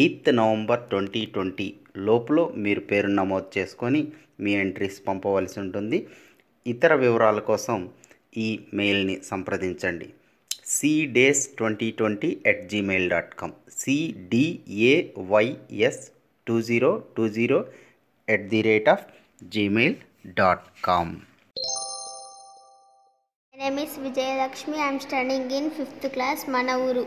[0.00, 4.00] Eighth November twenty twenty లోపల మీరు పేరు నమోదు చేసుకొని
[4.40, 5.98] మీ ఎంట్రీస్ పంపవలసి ఉంటుంది.
[6.66, 7.78] ఇతర వివరాల కోసం
[8.36, 10.08] ఈ మెయిల్ని సంప్రదించండి.
[10.66, 14.92] Cdays twenty twenty at Gmail dot com CDAYS
[16.46, 17.58] two zero two zero
[18.28, 19.04] at the rate of
[19.48, 19.96] Gmail
[20.38, 21.12] dot com
[23.54, 23.70] My
[24.02, 27.04] Vijayalakshmi I'm studying in fifth class మన ఊరు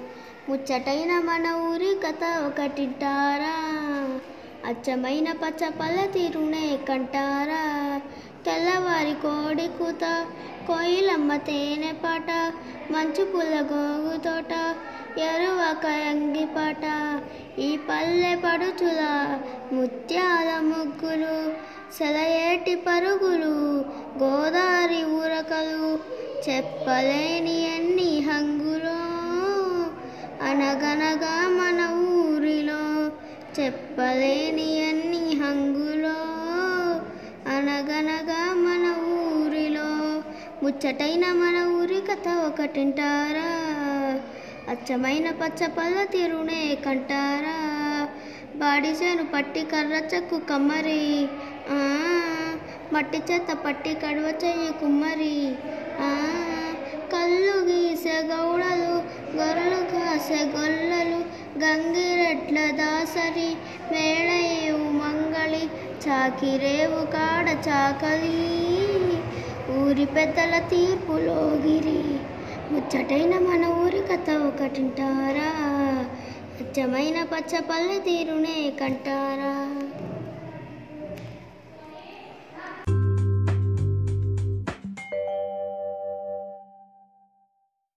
[0.50, 3.54] ముచ్చటైన మన ఊరి కథ ఒకటింటారా?
[4.66, 7.64] అచ్చమైన పచ్చ పల్ల తీరునే కంటారా?
[8.46, 10.04] తెల్లవారి కోడి కూత
[10.68, 12.30] కోయిలమ్మ తేనె పాట
[12.92, 14.54] మంచు పుల్ల గోగు తోట
[15.20, 16.84] ఎరువక అంగి పాట
[17.60, 19.02] ఈ పల్లె పడుచుల
[19.74, 21.38] ముత్యాల ముగ్గులు
[21.98, 23.56] సెలయేటి పరుగులు
[24.22, 25.86] గోదావరి ఊరకలు
[26.48, 28.65] చెప్పలేని ఎన్ని హంగు
[30.76, 33.12] అనగనగా మన ఊరిలో
[33.60, 36.18] చెప్పలేని అన్ని హంగులో
[37.56, 40.22] అనగనగా మన ఊరిలో
[40.64, 43.76] ముచ్చటైన మన ఊరి కథ ఒకటింటారా?
[44.70, 48.08] అచ్చమైన పచ్చ పల్ల తీరునే కంటారా?
[48.56, 51.28] బాడిసేను పట్టి కర్ర చెక్కు కమ్మరి.
[51.70, 52.00] ఆ,
[52.94, 55.56] మట్టి చెత్త పట్టి కడువ చెయ్యి కుమ్మరి.
[57.14, 59.04] కళ్ళు గీసే గౌడలు
[59.38, 59.75] గొర్రెలు
[60.16, 61.18] రసగొల్లలు
[61.60, 63.56] గంగిరెట్ల దాసరి
[63.92, 65.64] మేడయేవు మంగళి
[66.06, 68.38] చాకిరేవు కాడ చాకలి
[69.78, 72.20] ఊరి పెద్దల తీర్పులో గిరి.
[72.72, 75.52] ముచ్చటైన మన ఊరి కథ ఒకటింటారా?
[76.62, 79.54] అచ్చమైన పచ్చ పల్లె తీరునే కంటారా?